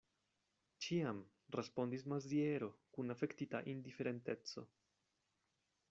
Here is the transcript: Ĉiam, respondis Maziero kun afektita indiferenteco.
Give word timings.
Ĉiam, 0.85 1.19
respondis 1.59 2.05
Maziero 2.13 2.71
kun 2.97 3.15
afektita 3.17 3.63
indiferenteco. 3.75 4.69